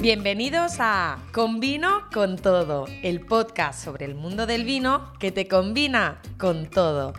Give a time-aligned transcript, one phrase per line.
[0.00, 5.46] Bienvenidos a Con Vino con Todo, el podcast sobre el mundo del vino que te
[5.46, 7.12] combina con todo.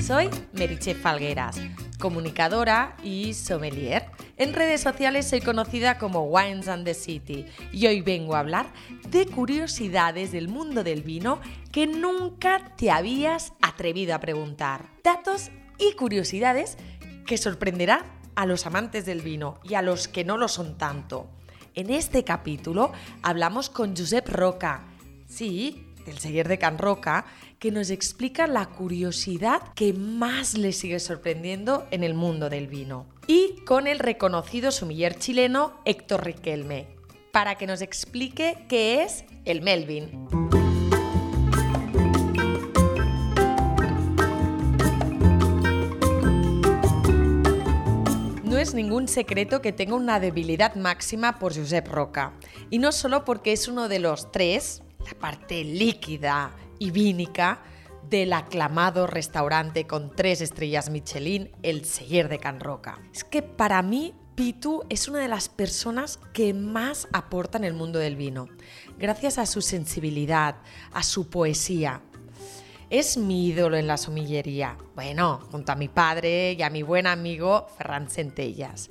[0.00, 1.60] Soy Meriche Falgueras,
[1.98, 4.04] comunicadora y sommelier.
[4.38, 8.66] En redes sociales soy conocida como Wines and the City y hoy vengo a hablar
[9.08, 11.40] de curiosidades del mundo del vino
[11.72, 14.90] que nunca te habías atrevido a preguntar.
[15.02, 16.76] Datos y curiosidades
[17.24, 18.04] que sorprenderá
[18.34, 21.30] a los amantes del vino y a los que no lo son tanto.
[21.74, 24.84] En este capítulo hablamos con Josep Roca,
[25.26, 27.26] sí, del Seguir de Can Roca,
[27.58, 33.06] que nos explica la curiosidad que más le sigue sorprendiendo en el mundo del vino.
[33.26, 36.86] Y con el reconocido sumiller chileno Héctor Riquelme,
[37.32, 40.28] para que nos explique qué es el Melvin.
[48.44, 52.32] No es ningún secreto que tenga una debilidad máxima por Josep Roca.
[52.70, 57.62] Y no solo porque es uno de los tres, la parte líquida y vínica,
[58.08, 63.00] del aclamado restaurante con tres estrellas Michelin, el Seguir de Can Roca.
[63.12, 67.72] Es que para mí Pitu es una de las personas que más aporta en el
[67.72, 68.48] mundo del vino,
[68.98, 70.56] gracias a su sensibilidad,
[70.92, 72.02] a su poesía.
[72.90, 77.08] Es mi ídolo en la somillería, bueno, junto a mi padre y a mi buen
[77.08, 78.90] amigo Ferran Centellas.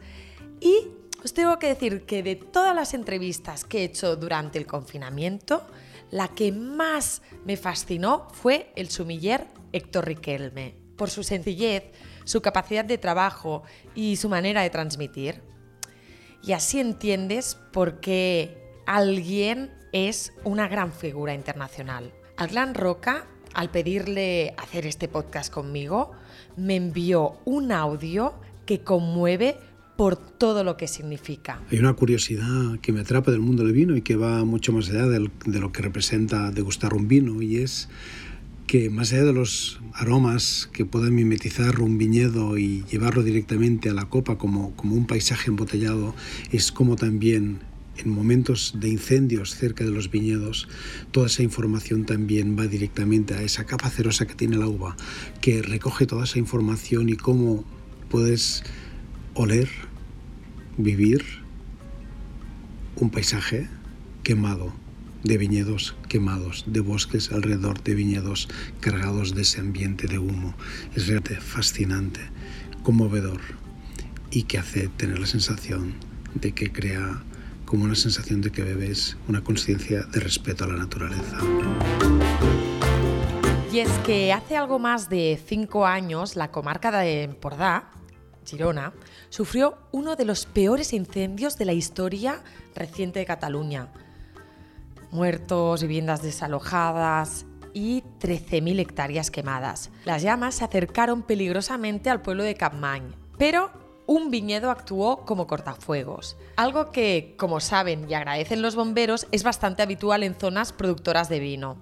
[0.59, 0.87] Y
[1.23, 5.65] os tengo que decir que de todas las entrevistas que he hecho durante el confinamiento,
[6.11, 11.83] la que más me fascinó fue el sumiller Héctor Riquelme, por su sencillez,
[12.23, 15.41] su capacidad de trabajo y su manera de transmitir.
[16.43, 22.13] Y así entiendes por qué alguien es una gran figura internacional.
[22.37, 26.11] Al Gran Roca al pedirle hacer este podcast conmigo,
[26.57, 28.33] me envió un audio
[28.65, 29.57] que conmueve
[29.95, 31.61] por todo lo que significa.
[31.71, 34.89] Hay una curiosidad que me atrapa del mundo del vino y que va mucho más
[34.89, 37.89] allá de lo que representa degustar un vino y es
[38.67, 43.93] que más allá de los aromas que puedan mimetizar un viñedo y llevarlo directamente a
[43.93, 46.15] la copa como, como un paisaje embotellado,
[46.51, 47.59] es como también
[47.97, 50.67] en momentos de incendios cerca de los viñedos,
[51.11, 54.97] toda esa información también va directamente a esa capa cerosa que tiene la uva,
[55.41, 57.63] que recoge toda esa información y cómo
[58.09, 58.63] puedes
[59.33, 59.69] oler,
[60.77, 61.23] vivir
[62.95, 63.67] un paisaje
[64.23, 64.73] quemado,
[65.23, 68.47] de viñedos quemados, de bosques alrededor de viñedos
[68.79, 70.55] cargados de ese ambiente de humo.
[70.95, 72.21] Es realmente fascinante,
[72.83, 73.41] conmovedor
[74.31, 75.95] y que hace tener la sensación
[76.35, 77.23] de que crea
[77.65, 81.37] como una sensación de que bebes una conciencia de respeto a la naturaleza.
[83.71, 87.91] Y es que hace algo más de cinco años la comarca de Empordà,
[88.45, 88.93] Girona,
[89.29, 92.43] sufrió uno de los peores incendios de la historia
[92.75, 93.89] reciente de Cataluña.
[95.11, 99.91] Muertos, viviendas desalojadas y 13.000 hectáreas quemadas.
[100.05, 103.71] Las llamas se acercaron peligrosamente al pueblo de Capmany, pero
[104.07, 109.81] un viñedo actuó como cortafuegos, algo que, como saben y agradecen los bomberos, es bastante
[109.81, 111.77] habitual en zonas productoras de vino.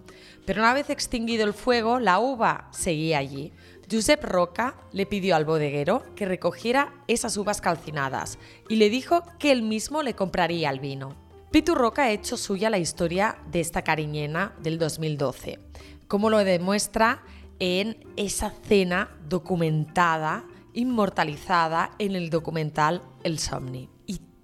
[0.45, 3.51] Pero una vez extinguido el fuego, la uva seguía allí.
[3.93, 9.51] Josep Roca le pidió al bodeguero que recogiera esas uvas calcinadas y le dijo que
[9.51, 11.15] él mismo le compraría el vino.
[11.51, 15.59] Pitu Roca ha hecho suya la historia de esta cariñena del 2012,
[16.07, 17.21] como lo demuestra
[17.59, 23.91] en esa cena documentada inmortalizada en el documental El Somni.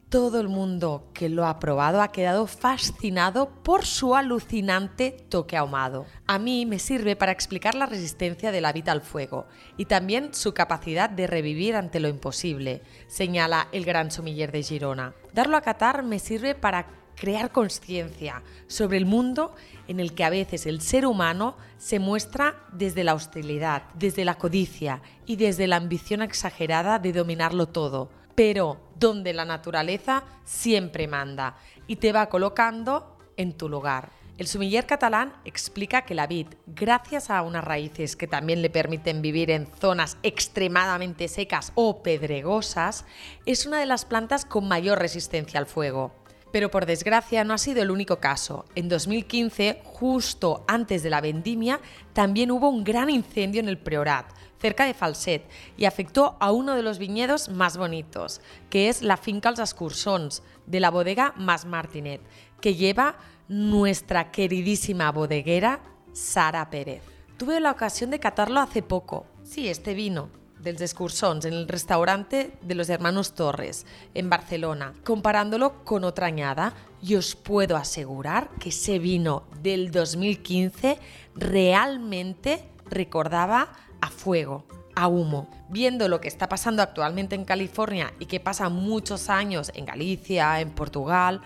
[0.09, 6.07] Todo el mundo que lo ha probado ha quedado fascinado por su alucinante toque ahumado.
[6.25, 9.45] A mí me sirve para explicar la resistencia de la vida al fuego
[9.77, 15.13] y también su capacidad de revivir ante lo imposible, señala el gran sumiller de Girona.
[15.33, 19.53] Darlo a catar me sirve para crear conciencia sobre el mundo
[19.87, 24.35] en el que a veces el ser humano se muestra desde la hostilidad, desde la
[24.35, 28.09] codicia y desde la ambición exagerada de dominarlo todo,
[28.39, 31.57] pero donde la naturaleza siempre manda
[31.87, 34.11] y te va colocando en tu lugar.
[34.37, 39.21] El sumiller catalán explica que la vid, gracias a unas raíces que también le permiten
[39.21, 43.03] vivir en zonas extremadamente secas o pedregosas,
[43.45, 46.13] es una de las plantas con mayor resistencia al fuego.
[46.51, 48.65] Pero por desgracia no ha sido el único caso.
[48.75, 51.79] En 2015, justo antes de la vendimia,
[52.13, 54.25] también hubo un gran incendio en el Priorat,
[54.59, 55.47] cerca de Falset,
[55.77, 60.43] y afectó a uno de los viñedos más bonitos, que es la finca Els Escursons,
[60.65, 62.21] de la bodega Mas Martinet,
[62.61, 63.17] que lleva
[63.47, 65.81] nuestra queridísima bodeguera
[66.13, 67.03] Sara Pérez.
[67.37, 69.25] Tuve la ocasión de catarlo hace poco.
[69.43, 75.83] Sí, este vino dels Escursons en el restaurante de los hermanos Torres en Barcelona, comparándolo
[75.83, 80.99] con otra añada, y os puedo asegurar que ese vino del 2015
[81.35, 83.71] realmente recordaba
[84.01, 84.65] a fuego,
[84.95, 85.49] a humo.
[85.69, 90.59] Viendo lo que está pasando actualmente en California y que pasa muchos años en Galicia,
[90.59, 91.41] en Portugal,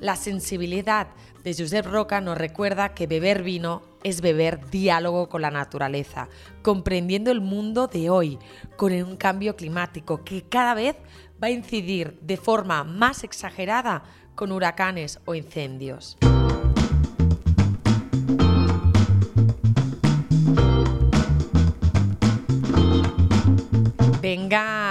[0.00, 1.08] la sensibilidad
[1.42, 6.28] de Josep Roca nos recuerda que beber vino es beber diálogo con la naturaleza,
[6.62, 8.38] comprendiendo el mundo de hoy,
[8.76, 10.96] con un cambio climático que cada vez
[11.42, 14.02] va a incidir de forma más exagerada
[14.34, 16.16] con huracanes o incendios.
[24.20, 24.87] Venga,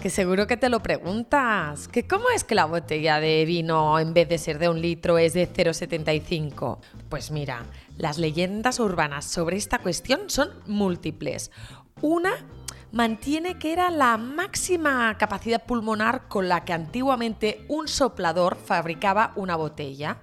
[0.00, 1.88] que seguro que te lo preguntas.
[1.88, 5.18] ¿Que ¿Cómo es que la botella de vino en vez de ser de un litro
[5.18, 6.78] es de 0,75?
[7.08, 7.64] Pues mira,
[7.96, 11.50] las leyendas urbanas sobre esta cuestión son múltiples.
[12.02, 12.32] Una
[12.92, 19.56] mantiene que era la máxima capacidad pulmonar con la que antiguamente un soplador fabricaba una
[19.56, 20.18] botella.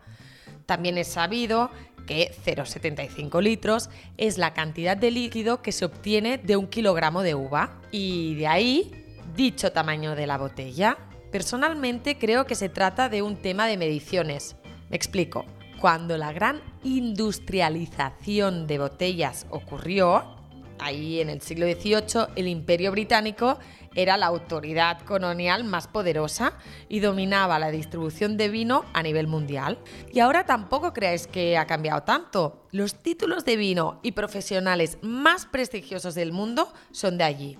[0.66, 1.72] También es sabido
[2.06, 7.36] que 0,75 litros es la cantidad de líquido que se obtiene de un kilogramo de
[7.36, 7.81] uva.
[7.92, 9.02] Y de ahí
[9.35, 10.97] dicho tamaño de la botella?
[11.31, 14.56] Personalmente creo que se trata de un tema de mediciones.
[14.89, 15.45] Me explico.
[15.81, 20.38] Cuando la gran industrialización de botellas ocurrió,
[20.80, 23.57] ahí en el siglo XVIII, el Imperio Británico
[23.95, 26.53] era la autoridad colonial más poderosa
[26.88, 29.79] y dominaba la distribución de vino a nivel mundial.
[30.12, 32.68] Y ahora tampoco creáis que ha cambiado tanto.
[32.71, 37.57] Los títulos de vino y profesionales más prestigiosos del mundo son de allí.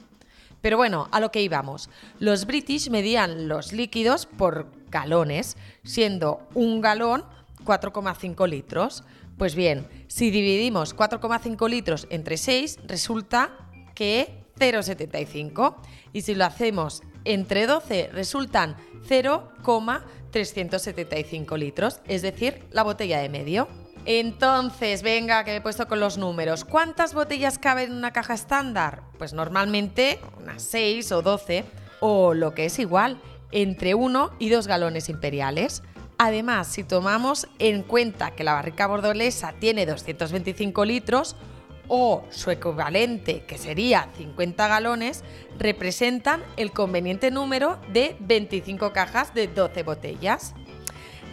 [0.64, 1.90] Pero bueno, a lo que íbamos.
[2.20, 7.26] Los British medían los líquidos por galones, siendo un galón
[7.66, 9.04] 4,5 litros.
[9.38, 13.58] Pues bien, si dividimos 4,5 litros entre 6, resulta
[13.94, 15.76] que 0,75.
[16.14, 23.68] Y si lo hacemos entre 12, resultan 0,375 litros, es decir, la botella de medio.
[24.06, 26.66] Entonces, venga, que me he puesto con los números.
[26.66, 29.04] ¿Cuántas botellas caben en una caja estándar?
[29.18, 31.64] Pues normalmente unas 6 o 12,
[32.02, 33.18] o lo que es igual,
[33.52, 35.84] entre 1 y 2 galones imperiales.
[36.18, 41.38] Además, si tomamos en cuenta que la barrica bordolesa tiene 225 litros,
[41.88, 45.24] o su equivalente, que sería 50 galones,
[45.60, 50.56] representan el conveniente número de 25 cajas de 12 botellas.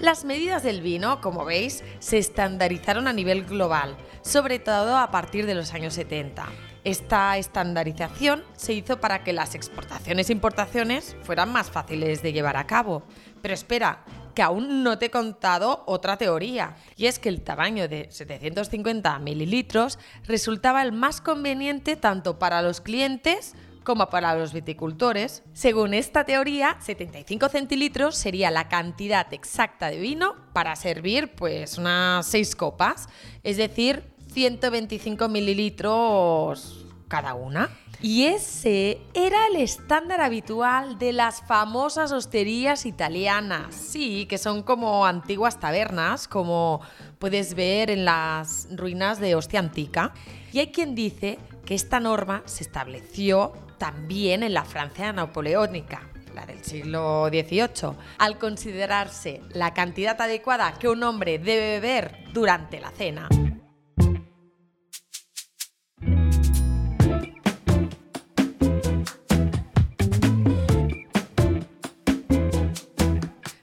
[0.00, 5.44] Las medidas del vino, como veis, se estandarizaron a nivel global, sobre todo a partir
[5.44, 6.46] de los años 70.
[6.84, 12.56] Esta estandarización se hizo para que las exportaciones e importaciones fueran más fáciles de llevar
[12.56, 13.02] a cabo.
[13.42, 14.02] Pero espera,
[14.34, 19.18] que aún no te he contado otra teoría, y es que el tamaño de 750
[19.18, 23.54] mililitros resultaba el más conveniente tanto para los clientes
[23.84, 25.42] como para los viticultores.
[25.52, 32.26] Según esta teoría, 75 centilitros sería la cantidad exacta de vino para servir pues unas
[32.26, 33.08] 6 copas,
[33.42, 37.70] es decir, 125 mililitros cada una.
[38.02, 43.74] Y ese era el estándar habitual de las famosas hosterías italianas.
[43.74, 46.80] Sí, que son como antiguas tabernas, como
[47.18, 50.14] puedes ver en las ruinas de Ostia Antica.
[50.50, 56.02] Y hay quien dice que esta norma se estableció también en la Francia napoleónica,
[56.34, 62.78] la del siglo XVIII, al considerarse la cantidad adecuada que un hombre debe beber durante
[62.78, 63.26] la cena.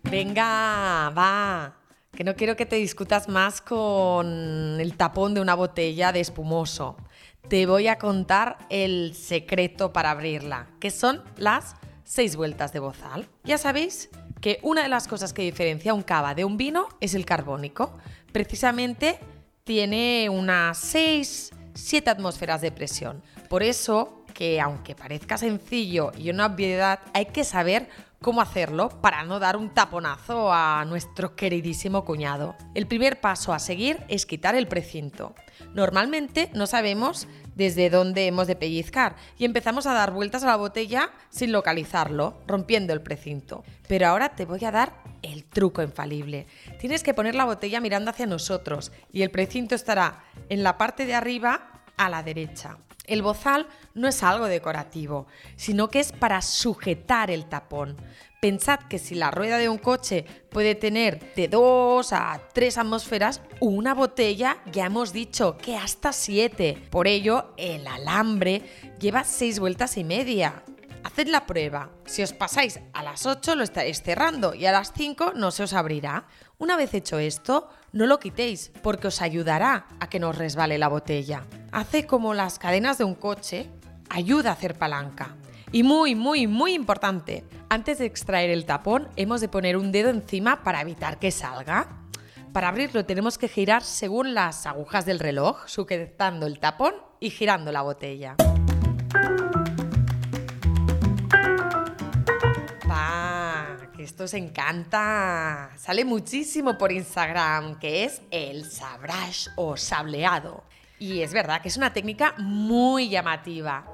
[0.09, 1.75] Venga, va,
[2.11, 6.97] que no quiero que te discutas más con el tapón de una botella de espumoso
[7.49, 13.27] te voy a contar el secreto para abrirla, que son las seis vueltas de bozal.
[13.43, 14.09] Ya sabéis
[14.41, 17.97] que una de las cosas que diferencia un cava de un vino es el carbónico.
[18.31, 19.19] Precisamente
[19.63, 23.21] tiene unas 6, 7 atmósferas de presión.
[23.49, 27.89] Por eso que aunque parezca sencillo y una obviedad, hay que saber
[28.21, 32.55] cómo hacerlo para no dar un taponazo a nuestro queridísimo cuñado.
[32.75, 35.33] El primer paso a seguir es quitar el precinto.
[35.73, 40.55] Normalmente no sabemos desde dónde hemos de pellizcar y empezamos a dar vueltas a la
[40.55, 43.63] botella sin localizarlo, rompiendo el precinto.
[43.87, 46.45] Pero ahora te voy a dar el truco infalible.
[46.79, 51.07] Tienes que poner la botella mirando hacia nosotros y el precinto estará en la parte
[51.07, 52.77] de arriba a la derecha.
[53.05, 57.95] El bozal no es algo decorativo, sino que es para sujetar el tapón.
[58.41, 63.41] Pensad que si la rueda de un coche puede tener de 2 a 3 atmósferas,
[63.61, 66.87] una botella ya hemos dicho que hasta 7.
[66.91, 68.61] Por ello, el alambre
[68.99, 70.63] lleva 6 vueltas y media.
[71.03, 71.89] Haced la prueba.
[72.05, 75.63] Si os pasáis a las 8 lo estaréis cerrando y a las 5 no se
[75.63, 76.27] os abrirá.
[76.57, 80.89] Una vez hecho esto, no lo quitéis porque os ayudará a que no resbale la
[80.89, 81.43] botella.
[81.77, 83.69] Hace como las cadenas de un coche,
[84.09, 85.35] ayuda a hacer palanca.
[85.71, 90.09] Y muy, muy, muy importante, antes de extraer el tapón hemos de poner un dedo
[90.09, 91.87] encima para evitar que salga.
[92.51, 97.71] Para abrirlo tenemos que girar según las agujas del reloj, sujetando el tapón y girando
[97.71, 98.35] la botella.
[104.07, 105.71] esto os encanta!
[105.75, 110.63] Sale muchísimo por Instagram, que es el sabrage o sableado.
[110.99, 113.85] Y es verdad que es una técnica muy llamativa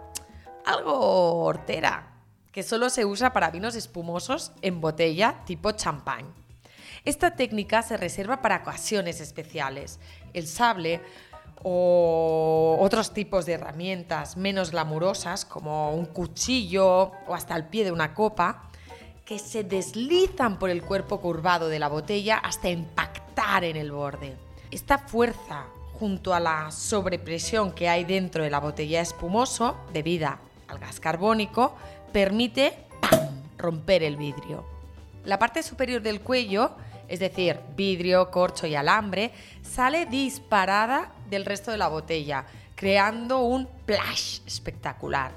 [0.65, 2.07] algo hortera,
[2.51, 6.33] que solo se usa para vinos espumosos en botella tipo champán.
[7.05, 9.99] Esta técnica se reserva para ocasiones especiales.
[10.33, 11.01] El sable
[11.63, 17.91] o otros tipos de herramientas menos glamurosas como un cuchillo o hasta el pie de
[17.91, 18.69] una copa
[19.25, 24.35] que se deslizan por el cuerpo curvado de la botella hasta impactar en el borde.
[24.71, 25.65] Esta fuerza
[26.03, 31.77] junto a la sobrepresión que hay dentro de la botella espumoso, debida al gas carbónico,
[32.11, 32.73] permite
[33.57, 34.65] romper el vidrio.
[35.23, 36.71] La parte superior del cuello,
[37.07, 39.31] es decir, vidrio, corcho y alambre,
[39.61, 45.31] sale disparada del resto de la botella, creando un plash espectacular.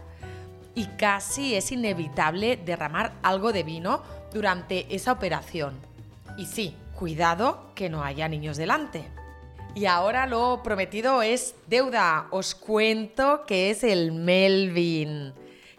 [0.75, 5.79] Y casi es inevitable derramar algo de vino durante esa operación.
[6.37, 9.05] Y sí, cuidado que no haya niños delante.
[9.77, 12.29] Y ahora lo prometido es deuda.
[12.31, 15.35] Os cuento que es el Melvin.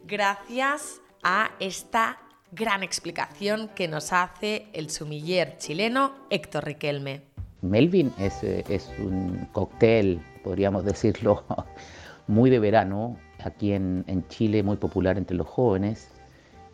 [0.06, 2.20] Gracias a esta
[2.52, 7.24] gran explicación que nos hace el sumiller chileno Héctor Riquelme.
[7.64, 11.44] Melvin es, es un cóctel, podríamos decirlo,
[12.28, 16.12] muy de verano, aquí en, Chile, muy popular entre los jóvenes.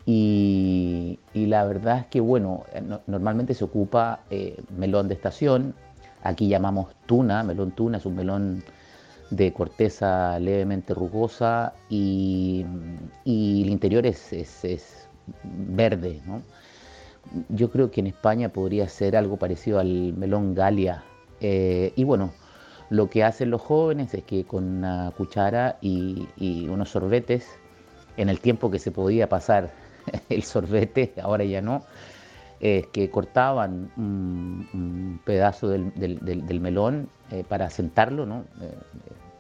[0.06, 2.66] Y, la verdad es que, bueno,
[3.08, 5.74] normalmente se ocupa eh, melón de estación,
[6.24, 8.64] Aquí llamamos tuna, melón tuna, es un melón
[9.30, 12.66] de corteza levemente rugosa y,
[13.26, 15.08] el interior es,
[15.44, 16.22] verde.
[17.50, 21.04] Yo creo que en España podría ser algo parecido al melón Galia.
[21.42, 22.32] Eh, y bueno,
[22.90, 27.48] lo que hacen los jóvenes es que con una cuchara y, y unos sorbetes,
[28.18, 29.72] en el tiempo que se podía pasar
[30.30, 31.84] el sorbete, ahora ya no,
[32.64, 38.46] que cortaban un, pedazo del, melón eh, para sentarlo, ¿no?
[38.62, 38.78] Eh, eh,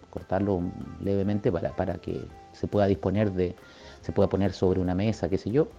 [0.10, 0.62] cortarlo
[1.01, 3.56] levemente para, que se pueda disponer de,
[4.01, 5.70] se pueda poner sobre una mesa, qué sé yo,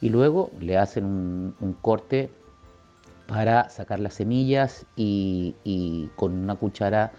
[0.00, 2.28] y luego le hacen un, corte
[3.28, 7.12] para sacar las semillas y, con una cuchara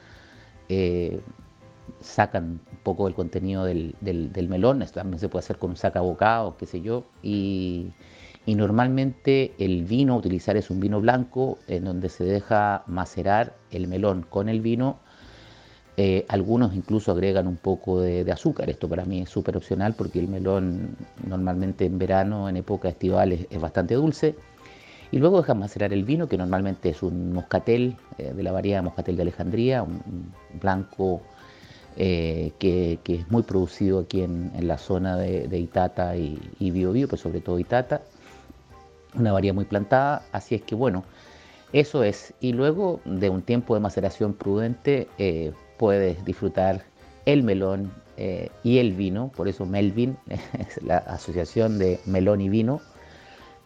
[2.02, 3.96] sacan un poco el contenido del,
[4.50, 7.94] melón, Esto también se puede hacer con un sacabocado, qué sé yo, y,
[8.46, 13.56] y normalmente el vino a utilizar es un vino blanco en donde se deja macerar
[13.72, 15.00] el melón con el vino.
[15.98, 18.70] Eh, algunos incluso agregan un poco de, azúcar.
[18.70, 23.32] Esto para mí es súper opcional porque el melón normalmente en verano, en época estival,
[23.32, 24.36] es, bastante dulce.
[25.12, 28.84] Y luego dejan macerar el vino, que normalmente es un moscatel eh, de la variedad
[28.84, 31.22] moscatel de Alejandría, un, blanco
[31.96, 37.22] eh, que, es muy producido aquí en, la zona de, Itata y, y Biobío, pero
[37.22, 38.02] sobre todo Itata
[39.18, 41.04] una variedad muy plantada, así es que bueno,
[41.74, 42.34] eso es.
[42.40, 46.84] Y luego de un tiempo de maceración prudente eh, puedes disfrutar
[47.26, 52.50] el melón eh, y el vino, por eso Melvin es la asociación de melón y
[52.50, 52.82] vino.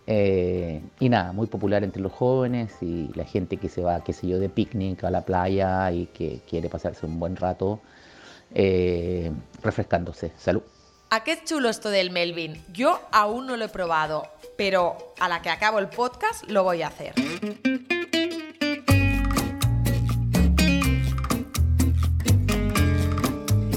[0.08, 4.12] Eh, y nada, muy popular entre los jóvenes y la gente que se va, qué
[4.12, 7.80] sé yo, de picnic a la playa y que quiere pasarse un buen rato
[9.62, 10.32] refrescándose.
[10.36, 10.64] Salud.
[11.12, 12.64] ¿A qué chulo esto del Melvin?
[12.72, 16.84] Yo aún no lo he probado, pero a la que acabo el podcast lo voy
[16.84, 17.16] a hacer.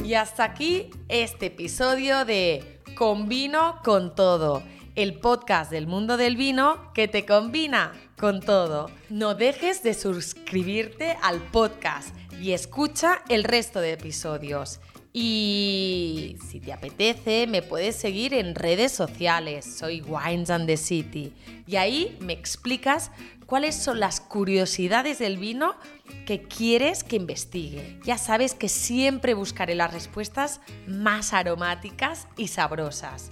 [0.04, 4.62] Y hasta aquí este episodio de Convino con todo,
[4.94, 8.90] el podcast del mundo del vino que te combina con todo.
[9.08, 14.80] No dejes de suscribirte al podcast y escucha el resto de episodios.
[15.12, 19.66] Y si te apetece, me puedes seguir en redes sociales.
[19.66, 21.34] Soy Wines and the City.
[21.66, 23.10] Y ahí me explicas
[23.44, 25.74] cuáles son las curiosidades del vino
[26.24, 28.00] que quieres que investigue.
[28.04, 33.30] Ya sabes que siempre buscaré las respuestas más aromáticas y sabrosas.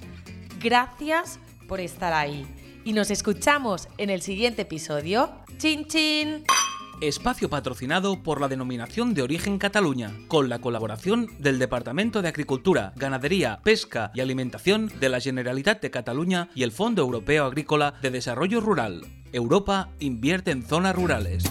[0.60, 2.46] Gracias por estar ahí.
[2.84, 5.32] Y nos escuchamos en el siguiente episodio.
[5.56, 6.44] ¡Chin, chin!
[7.00, 12.92] Espacio patrocinado por la Denominación de Origen Cataluña, con la colaboración del Departamento de Agricultura,
[12.96, 18.10] Ganadería, Pesca y Alimentación de la Generalitat de Cataluña y el Fondo Europeo Agrícola de
[18.10, 19.02] Desarrollo Rural.
[19.32, 21.44] Europa invierte en zonas rurales.